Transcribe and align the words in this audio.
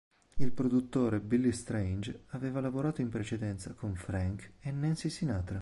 Il 0.37 0.51
produttore 0.51 1.19
Billy 1.19 1.51
Strange, 1.51 2.23
aveva 2.29 2.59
lavorato 2.59 3.01
in 3.01 3.09
precedenza 3.09 3.73
con 3.75 3.93
Frank 3.95 4.53
e 4.59 4.71
Nancy 4.71 5.09
Sinatra. 5.11 5.49